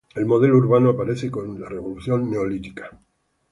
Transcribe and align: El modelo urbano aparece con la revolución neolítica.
El 0.15 0.25
modelo 0.25 0.57
urbano 0.57 0.89
aparece 0.89 1.29
con 1.29 1.61
la 1.61 1.69
revolución 1.69 2.27
neolítica. 2.31 2.89